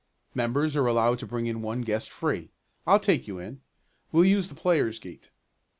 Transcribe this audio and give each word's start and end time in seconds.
Members 0.33 0.75
are 0.75 0.87
allowed 0.87 1.19
to 1.19 1.27
bring 1.27 1.45
in 1.45 1.61
one 1.61 1.81
guest 1.81 2.09
free. 2.09 2.49
I'll 2.87 2.99
take 2.99 3.27
you 3.27 3.37
in. 3.37 3.61
We'll 4.11 4.25
use 4.25 4.49
the 4.49 4.55
players' 4.55 4.97
gate." 4.97 5.29